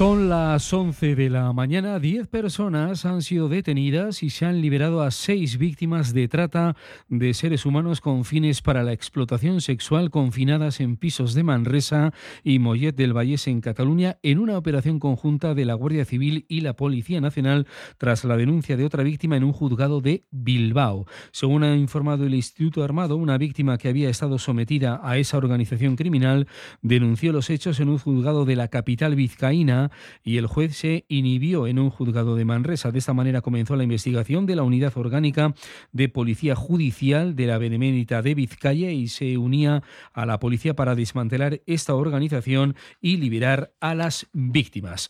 Son 0.00 0.30
las 0.30 0.72
11 0.72 1.14
de 1.14 1.28
la 1.28 1.52
mañana. 1.52 1.98
Diez 1.98 2.26
personas 2.26 3.04
han 3.04 3.20
sido 3.20 3.50
detenidas 3.50 4.22
y 4.22 4.30
se 4.30 4.46
han 4.46 4.62
liberado 4.62 5.02
a 5.02 5.10
seis 5.10 5.58
víctimas 5.58 6.14
de 6.14 6.26
trata 6.26 6.74
de 7.10 7.34
seres 7.34 7.66
humanos 7.66 8.00
con 8.00 8.24
fines 8.24 8.62
para 8.62 8.82
la 8.82 8.94
explotación 8.94 9.60
sexual 9.60 10.08
confinadas 10.08 10.80
en 10.80 10.96
pisos 10.96 11.34
de 11.34 11.42
Manresa 11.42 12.14
y 12.42 12.60
Mollet 12.60 12.96
del 12.96 13.12
Vallés 13.14 13.46
en 13.46 13.60
Cataluña 13.60 14.16
en 14.22 14.38
una 14.38 14.56
operación 14.56 15.00
conjunta 15.00 15.54
de 15.54 15.66
la 15.66 15.74
Guardia 15.74 16.06
Civil 16.06 16.46
y 16.48 16.62
la 16.62 16.76
Policía 16.76 17.20
Nacional 17.20 17.66
tras 17.98 18.24
la 18.24 18.38
denuncia 18.38 18.78
de 18.78 18.86
otra 18.86 19.02
víctima 19.02 19.36
en 19.36 19.44
un 19.44 19.52
juzgado 19.52 20.00
de 20.00 20.24
Bilbao. 20.30 21.04
Según 21.30 21.62
ha 21.62 21.76
informado 21.76 22.24
el 22.24 22.34
Instituto 22.34 22.82
Armado, 22.82 23.18
una 23.18 23.36
víctima 23.36 23.76
que 23.76 23.90
había 23.90 24.08
estado 24.08 24.38
sometida 24.38 24.98
a 25.04 25.18
esa 25.18 25.36
organización 25.36 25.96
criminal 25.96 26.48
denunció 26.80 27.32
los 27.32 27.50
hechos 27.50 27.80
en 27.80 27.90
un 27.90 27.98
juzgado 27.98 28.46
de 28.46 28.56
la 28.56 28.68
capital 28.68 29.14
vizcaína 29.14 29.89
y 30.24 30.36
el 30.36 30.46
juez 30.46 30.76
se 30.76 31.04
inhibió 31.08 31.66
en 31.66 31.78
un 31.78 31.90
juzgado 31.90 32.36
de 32.36 32.44
Manresa. 32.44 32.90
De 32.90 32.98
esta 32.98 33.14
manera 33.14 33.40
comenzó 33.40 33.76
la 33.76 33.84
investigación 33.84 34.46
de 34.46 34.56
la 34.56 34.62
Unidad 34.62 34.96
Orgánica 34.96 35.54
de 35.92 36.08
Policía 36.08 36.54
Judicial 36.54 37.36
de 37.36 37.46
la 37.46 37.58
Benemérita 37.58 38.22
de 38.22 38.34
Vizcaya 38.34 38.90
y 38.90 39.08
se 39.08 39.38
unía 39.38 39.82
a 40.12 40.26
la 40.26 40.38
policía 40.38 40.74
para 40.74 40.94
desmantelar 40.94 41.60
esta 41.66 41.94
organización 41.94 42.76
y 43.00 43.16
liberar 43.16 43.72
a 43.80 43.94
las 43.94 44.26
víctimas. 44.32 45.08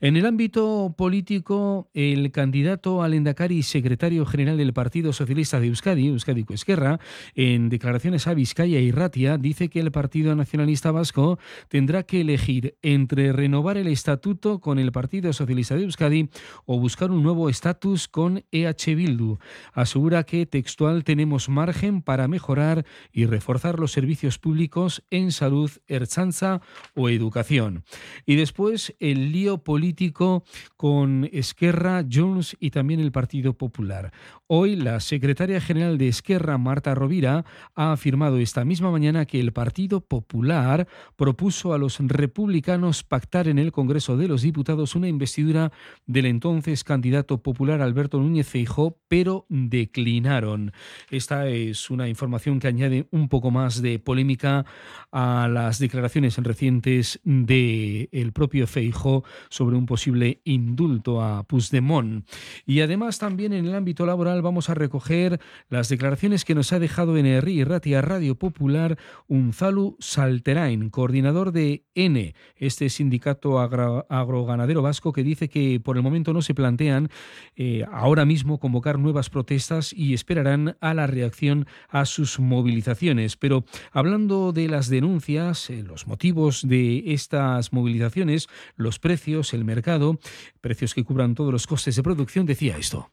En 0.00 0.16
el 0.16 0.26
ámbito 0.26 0.94
político, 0.96 1.88
el 1.94 2.30
candidato 2.32 3.02
al 3.02 3.14
Endacari 3.14 3.58
y 3.58 3.62
secretario 3.62 4.26
general 4.26 4.56
del 4.56 4.72
Partido 4.72 5.12
Socialista 5.12 5.60
de 5.60 5.68
Euskadi, 5.68 6.08
Euskadi 6.08 6.44
Esquerra, 6.50 7.00
en 7.34 7.68
declaraciones 7.68 8.26
a 8.26 8.34
Vizcaya 8.34 8.78
y 8.78 8.90
Ratia, 8.90 9.38
dice 9.38 9.68
que 9.68 9.80
el 9.80 9.92
Partido 9.92 10.34
Nacionalista 10.34 10.90
Vasco 10.90 11.38
tendrá 11.68 12.02
que 12.02 12.20
elegir 12.20 12.76
entre 12.82 13.32
renovar 13.32 13.76
el 13.76 13.88
Estado 14.22 14.60
con 14.60 14.78
el 14.78 14.92
Partido 14.92 15.32
Socialista 15.32 15.74
de 15.74 15.82
Euskadi 15.82 16.30
o 16.64 16.78
buscar 16.78 17.10
un 17.10 17.22
nuevo 17.22 17.48
estatus 17.48 18.06
con 18.06 18.44
EH 18.52 18.94
Bildu. 18.94 19.38
Asegura 19.72 20.22
que 20.22 20.46
textual 20.46 21.02
tenemos 21.02 21.48
margen 21.48 22.02
para 22.02 22.28
mejorar 22.28 22.86
y 23.12 23.26
reforzar 23.26 23.80
los 23.80 23.90
servicios 23.90 24.38
públicos 24.38 25.02
en 25.10 25.32
salud, 25.32 25.70
erchanza 25.88 26.60
o 26.94 27.08
educación. 27.08 27.84
Y 28.24 28.36
después 28.36 28.94
el 29.00 29.32
lío 29.32 29.58
político 29.58 30.44
con 30.76 31.28
Esquerra, 31.32 32.04
Jones 32.10 32.56
y 32.60 32.70
también 32.70 33.00
el 33.00 33.10
Partido 33.10 33.54
Popular. 33.54 34.12
Hoy 34.46 34.76
la 34.76 35.00
secretaria 35.00 35.60
general 35.60 35.98
de 35.98 36.08
Esquerra, 36.08 36.58
Marta 36.58 36.94
Rovira, 36.94 37.44
ha 37.74 37.92
afirmado 37.92 38.38
esta 38.38 38.64
misma 38.64 38.90
mañana 38.90 39.26
que 39.26 39.40
el 39.40 39.52
Partido 39.52 40.00
Popular 40.00 40.86
propuso 41.16 41.72
a 41.72 41.78
los 41.78 41.98
republicanos 41.98 43.02
pactar 43.02 43.48
en 43.48 43.58
el 43.58 43.72
Congreso 43.72 44.01
de 44.08 44.28
los 44.28 44.42
Diputados 44.42 44.94
una 44.94 45.08
investidura 45.08 45.70
del 46.06 46.26
entonces 46.26 46.84
candidato 46.84 47.42
popular 47.42 47.80
Alberto 47.80 48.18
Núñez 48.18 48.48
Feijó, 48.48 48.98
pero 49.08 49.46
declinaron. 49.48 50.72
Esta 51.10 51.48
es 51.48 51.90
una 51.90 52.08
información 52.08 52.58
que 52.58 52.68
añade 52.68 53.06
un 53.10 53.28
poco 53.28 53.50
más 53.50 53.80
de 53.80 53.98
polémica 53.98 54.66
a 55.12 55.48
las 55.48 55.78
declaraciones 55.78 56.36
recientes 56.36 57.20
del 57.24 58.08
el 58.12 58.32
propio 58.32 58.66
Feijó 58.66 59.24
sobre 59.48 59.76
un 59.76 59.86
posible 59.86 60.40
indulto 60.44 61.22
a 61.22 61.44
Puigdemont. 61.44 62.26
Y 62.66 62.80
además 62.80 63.18
también 63.18 63.52
en 63.52 63.66
el 63.66 63.74
ámbito 63.74 64.06
laboral 64.06 64.42
vamos 64.42 64.68
a 64.68 64.74
recoger 64.74 65.40
las 65.68 65.88
declaraciones 65.88 66.44
que 66.44 66.54
nos 66.54 66.72
ha 66.72 66.78
dejado 66.78 67.16
en 67.16 67.26
y 67.26 67.64
Ratia 67.64 68.02
Radio 68.02 68.34
Popular 68.34 68.98
Unzalu 69.28 69.96
Salterain, 70.00 70.90
coordinador 70.90 71.52
de 71.52 71.84
N, 71.94 72.34
este 72.56 72.88
sindicato 72.88 73.60
agra 73.60 73.91
agroganadero 74.08 74.82
vasco 74.82 75.12
que 75.12 75.22
dice 75.22 75.48
que 75.48 75.80
por 75.80 75.96
el 75.96 76.02
momento 76.02 76.32
no 76.32 76.42
se 76.42 76.54
plantean 76.54 77.08
eh, 77.56 77.84
ahora 77.90 78.24
mismo 78.24 78.58
convocar 78.58 78.98
nuevas 78.98 79.30
protestas 79.30 79.92
y 79.92 80.14
esperarán 80.14 80.76
a 80.80 80.94
la 80.94 81.06
reacción 81.06 81.66
a 81.88 82.04
sus 82.04 82.40
movilizaciones. 82.40 83.36
Pero 83.36 83.64
hablando 83.90 84.52
de 84.52 84.68
las 84.68 84.88
denuncias, 84.88 85.70
eh, 85.70 85.82
los 85.82 86.06
motivos 86.06 86.66
de 86.66 87.12
estas 87.12 87.72
movilizaciones, 87.72 88.48
los 88.76 88.98
precios, 88.98 89.54
el 89.54 89.64
mercado, 89.64 90.18
precios 90.60 90.94
que 90.94 91.04
cubran 91.04 91.34
todos 91.34 91.52
los 91.52 91.66
costes 91.66 91.96
de 91.96 92.02
producción, 92.02 92.46
decía 92.46 92.76
esto 92.78 93.10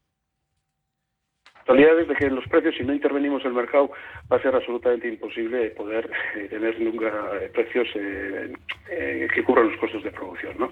realidad 1.74 2.08
de 2.08 2.16
que 2.16 2.30
los 2.30 2.48
precios, 2.48 2.76
si 2.76 2.84
no 2.84 2.94
intervenimos 2.94 3.42
en 3.44 3.50
el 3.50 3.54
mercado, 3.54 3.92
va 4.32 4.38
a 4.38 4.42
ser 4.42 4.56
absolutamente 4.56 5.08
imposible 5.08 5.70
poder 5.72 6.10
eh, 6.36 6.48
tener 6.50 6.80
nunca 6.82 7.08
eh, 7.42 7.50
precios 7.54 7.88
eh, 7.96 9.28
que 9.34 9.44
cubran 9.44 9.70
los 9.70 9.78
costos 9.78 10.04
de 10.04 10.12
producción. 10.12 10.56
¿no? 10.58 10.72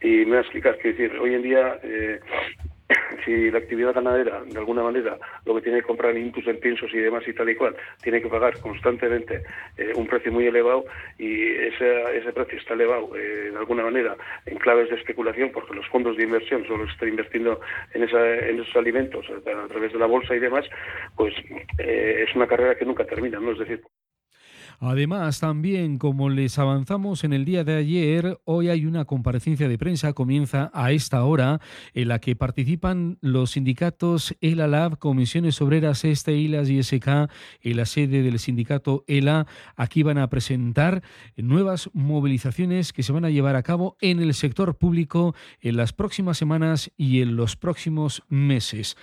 Y 0.00 0.24
me 0.24 0.24
voy 0.26 0.36
a 0.38 0.40
explicar, 0.40 0.78
que 0.78 0.92
decir, 0.92 1.16
hoy 1.18 1.34
en 1.34 1.42
día 1.42 1.78
si 3.24 3.50
la 3.50 3.58
actividad 3.58 3.94
ganadera, 3.94 4.42
de 4.42 4.58
alguna 4.58 4.82
manera, 4.82 5.18
lo 5.44 5.54
que 5.54 5.62
tiene 5.62 5.80
que 5.80 5.86
comprar 5.86 6.16
inputs 6.16 6.46
en 6.46 6.60
piensos 6.60 6.92
y 6.92 6.98
demás 6.98 7.22
y 7.26 7.32
tal 7.32 7.48
y 7.48 7.54
cual, 7.54 7.76
tiene 8.02 8.20
que 8.22 8.28
pagar 8.28 8.58
constantemente 8.60 9.42
eh, 9.76 9.92
un 9.94 10.06
precio 10.06 10.32
muy 10.32 10.46
elevado 10.46 10.84
y 11.18 11.50
ese, 11.50 12.18
ese 12.18 12.32
precio 12.32 12.58
está 12.58 12.74
elevado 12.74 13.16
eh, 13.16 13.50
de 13.50 13.58
alguna 13.58 13.84
manera 13.84 14.16
en 14.46 14.58
claves 14.58 14.90
de 14.90 14.96
especulación 14.96 15.50
porque 15.52 15.74
los 15.74 15.86
fondos 15.88 16.16
de 16.16 16.24
inversión 16.24 16.66
solo 16.66 16.84
están 16.84 17.08
invirtiendo 17.08 17.60
en, 17.94 18.04
esa, 18.04 18.36
esos 18.36 18.76
alimentos 18.76 19.26
a, 19.30 19.68
través 19.68 19.92
de 19.92 19.98
la 19.98 20.06
bolsa 20.06 20.34
y 20.34 20.40
demás, 20.40 20.64
pues 21.16 21.34
eh, 21.78 22.24
es 22.28 22.34
una 22.34 22.46
carrera 22.46 22.74
que 22.74 22.84
nunca 22.84 23.04
termina, 23.04 23.38
¿no? 23.38 23.52
Es 23.52 23.58
decir, 23.58 23.82
Además, 24.84 25.38
también, 25.38 25.96
como 25.96 26.28
les 26.28 26.58
avanzamos 26.58 27.22
en 27.22 27.32
el 27.32 27.44
día 27.44 27.62
de 27.62 27.76
ayer, 27.76 28.40
hoy 28.42 28.68
hay 28.68 28.84
una 28.84 29.04
comparecencia 29.04 29.68
de 29.68 29.78
prensa, 29.78 30.12
comienza 30.12 30.72
a 30.74 30.90
esta 30.90 31.22
hora, 31.22 31.60
en 31.94 32.08
la 32.08 32.18
que 32.18 32.34
participan 32.34 33.16
los 33.20 33.52
sindicatos 33.52 34.34
ELA 34.40 34.90
Comisiones 34.98 35.62
Obreras 35.62 36.04
Este, 36.04 36.36
ILAS 36.36 36.68
y 36.68 36.82
SK, 36.82 37.30
en 37.60 37.76
la 37.76 37.86
sede 37.86 38.24
del 38.24 38.40
sindicato 38.40 39.04
ELA. 39.06 39.46
Aquí 39.76 40.02
van 40.02 40.18
a 40.18 40.28
presentar 40.28 41.04
nuevas 41.36 41.88
movilizaciones 41.92 42.92
que 42.92 43.04
se 43.04 43.12
van 43.12 43.24
a 43.24 43.30
llevar 43.30 43.54
a 43.54 43.62
cabo 43.62 43.96
en 44.00 44.18
el 44.18 44.34
sector 44.34 44.78
público 44.78 45.36
en 45.60 45.76
las 45.76 45.92
próximas 45.92 46.38
semanas 46.38 46.90
y 46.96 47.22
en 47.22 47.36
los 47.36 47.54
próximos 47.54 48.24
meses. 48.28 48.96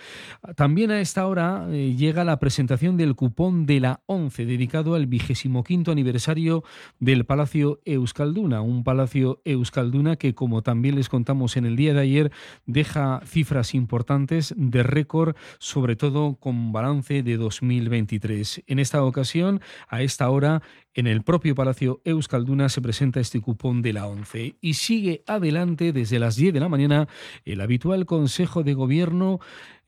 También 0.57 0.91
a 0.91 0.99
esta 0.99 1.25
hora 1.25 1.69
eh, 1.71 1.95
llega 1.97 2.25
la 2.25 2.37
presentación 2.37 2.97
del 2.97 3.15
cupón 3.15 3.65
de 3.65 3.79
la 3.79 4.01
11, 4.07 4.45
dedicado 4.45 4.95
al 4.95 5.07
vigésimo 5.07 5.63
quinto 5.69 5.91
aniversario 5.91 6.63
del 6.99 7.25
Palacio 7.25 7.79
Euskalduna, 7.85 8.61
un 8.61 8.83
Palacio 8.83 9.39
Euskalduna 9.45 10.15
que, 10.15 10.33
como 10.33 10.63
también 10.63 10.95
les 10.95 11.09
contamos 11.09 11.57
en 11.57 11.65
el 11.67 11.75
día 11.75 11.93
de 11.93 11.99
ayer, 11.99 12.31
deja 12.65 13.21
cifras 13.23 13.75
importantes 13.75 14.55
de 14.57 14.81
récord, 14.81 15.35
sobre 15.59 15.95
todo 15.95 16.37
con 16.37 16.71
balance 16.71 17.21
de 17.21 17.37
2023. 17.37 18.63
En 18.65 18.79
esta 18.79 19.03
ocasión, 19.03 19.61
a 19.89 20.01
esta 20.01 20.31
hora, 20.31 20.63
en 20.99 21.07
el 21.07 21.23
propio 21.23 21.55
Palacio 21.55 22.01
Euskalduna 22.03 22.67
se 22.67 22.81
presenta 22.81 23.21
este 23.21 23.39
cupón 23.39 23.81
de 23.81 23.93
la 23.93 24.05
11 24.05 24.57
y 24.59 24.73
sigue 24.73 25.23
adelante 25.27 25.93
desde 25.93 26.19
las 26.19 26.35
10 26.35 26.53
de 26.53 26.59
la 26.59 26.67
mañana 26.67 27.07
el 27.45 27.61
habitual 27.61 28.05
Consejo 28.05 28.63
de 28.63 28.73
Gobierno 28.73 29.39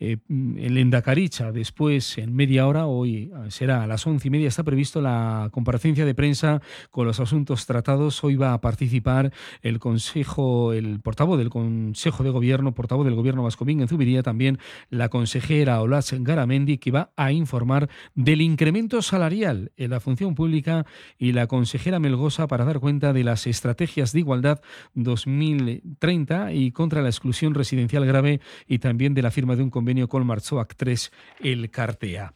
eh, 0.04 0.18
en 0.30 0.74
Lendacaricha. 0.74 1.52
Después, 1.52 2.18
en 2.18 2.34
media 2.34 2.66
hora, 2.66 2.88
hoy 2.88 3.32
será 3.50 3.84
a 3.84 3.88
las 3.88 4.08
once 4.08 4.30
y 4.30 4.32
media, 4.32 4.48
está 4.48 4.64
previsto 4.64 5.00
la 5.00 5.50
comparecencia 5.52 6.06
de 6.06 6.16
prensa 6.16 6.60
con 6.90 7.06
los 7.06 7.20
asuntos 7.20 7.68
tratados. 7.68 8.24
Hoy 8.24 8.36
va 8.36 8.54
a 8.54 8.62
participar 8.62 9.32
el 9.62 9.78
Consejo, 9.78 10.74
el 10.74 11.02
portavoz 11.02 11.38
del 11.38 11.52
Consejo 11.52 12.24
de 12.24 12.32
Gobierno, 12.32 12.74
portavoz 12.74 13.06
del 13.06 13.14
Gobierno 13.14 13.44
Vascomín 13.44 13.82
en 13.82 13.88
Zubiría, 13.88 14.24
también 14.24 14.58
la 14.90 15.10
consejera 15.10 15.80
Olas 15.82 16.12
Garamendi, 16.18 16.80
que 16.80 16.90
va 16.90 17.12
a 17.16 17.32
informar 17.32 17.88
del 18.16 18.42
incremento 18.42 19.04
salarial 19.04 19.72
en 19.78 19.92
la 19.92 20.00
función 20.00 20.34
pública 20.34 20.88
y 21.18 21.32
la 21.34 21.48
consejera 21.48 22.00
Melgosa 22.00 22.48
para 22.48 22.66
dar 22.66 22.80
cuenta 22.80 23.14
de 23.14 23.24
las 23.24 23.48
estrategias 23.48 24.14
de 24.14 24.20
igualdad 24.20 24.62
2030 24.96 26.54
y 26.54 26.72
contra 26.72 27.02
la 27.02 27.10
exclusión 27.10 27.54
residencial 27.54 28.06
grave 28.06 28.42
y 28.68 28.80
también 28.80 29.14
de 29.14 29.22
la 29.22 29.32
firma 29.32 29.56
de 29.56 29.64
un 29.64 29.70
convenio 29.70 30.08
con 30.08 30.26
Marzoac 30.26 30.76
3, 30.76 31.12
el 31.42 31.70
Cartea. 31.70 32.34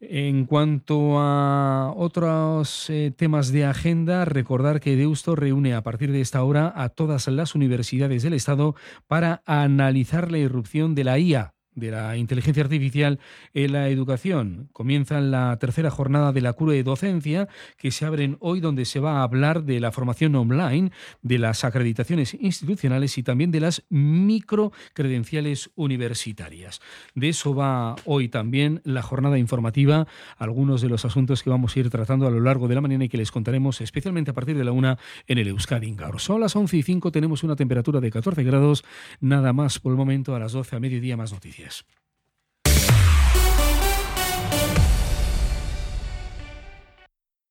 En 0.00 0.44
cuanto 0.44 1.18
a 1.18 1.92
otros 1.96 2.90
eh, 2.90 3.12
temas 3.16 3.52
de 3.52 3.64
agenda, 3.64 4.24
recordar 4.24 4.80
que 4.80 4.96
Deusto 4.96 5.34
reúne 5.34 5.74
a 5.74 5.82
partir 5.82 6.12
de 6.12 6.20
esta 6.20 6.42
hora 6.42 6.72
a 6.76 6.90
todas 6.90 7.28
las 7.28 7.54
universidades 7.54 8.22
del 8.22 8.34
Estado 8.34 8.74
para 9.06 9.42
analizar 9.46 10.30
la 10.30 10.38
irrupción 10.38 10.94
de 10.94 11.04
la 11.04 11.18
IA 11.18 11.53
de 11.74 11.90
la 11.90 12.16
inteligencia 12.16 12.62
artificial 12.62 13.18
en 13.52 13.72
la 13.72 13.88
educación. 13.88 14.68
Comienza 14.72 15.20
la 15.20 15.56
tercera 15.58 15.90
jornada 15.90 16.32
de 16.32 16.40
la 16.40 16.52
cura 16.52 16.72
de 16.72 16.82
docencia 16.82 17.48
que 17.76 17.90
se 17.90 18.04
abren 18.04 18.36
hoy 18.40 18.60
donde 18.60 18.84
se 18.84 19.00
va 19.00 19.18
a 19.18 19.22
hablar 19.22 19.64
de 19.64 19.80
la 19.80 19.92
formación 19.92 20.34
online, 20.34 20.90
de 21.22 21.38
las 21.38 21.64
acreditaciones 21.64 22.34
institucionales 22.34 23.18
y 23.18 23.22
también 23.22 23.50
de 23.50 23.60
las 23.60 23.84
microcredenciales 23.88 25.70
universitarias. 25.74 26.80
De 27.14 27.28
eso 27.28 27.54
va 27.54 27.96
hoy 28.04 28.28
también 28.28 28.80
la 28.84 29.02
jornada 29.02 29.38
informativa, 29.38 30.06
algunos 30.36 30.80
de 30.80 30.88
los 30.88 31.04
asuntos 31.04 31.42
que 31.42 31.50
vamos 31.50 31.76
a 31.76 31.80
ir 31.80 31.90
tratando 31.90 32.26
a 32.26 32.30
lo 32.30 32.40
largo 32.40 32.68
de 32.68 32.74
la 32.74 32.80
mañana 32.80 33.04
y 33.04 33.08
que 33.08 33.18
les 33.18 33.30
contaremos 33.30 33.80
especialmente 33.80 34.30
a 34.30 34.34
partir 34.34 34.56
de 34.56 34.64
la 34.64 34.72
una 34.72 34.98
en 35.26 35.38
el 35.38 35.48
Euskadi 35.48 35.86
Ingaur. 35.86 36.20
Son 36.20 36.40
las 36.40 36.56
11 36.56 36.76
y 36.76 36.82
5, 36.82 37.10
tenemos 37.12 37.42
una 37.42 37.56
temperatura 37.56 38.00
de 38.00 38.10
14 38.10 38.42
grados, 38.44 38.84
nada 39.20 39.52
más 39.52 39.78
por 39.78 39.92
el 39.92 39.96
momento 39.96 40.34
a 40.34 40.38
las 40.38 40.52
12 40.52 40.76
a 40.76 40.80
mediodía 40.80 41.16
más 41.16 41.32
noticias. 41.32 41.63
gracias. 41.64 41.84